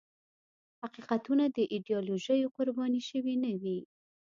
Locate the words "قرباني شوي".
2.55-3.35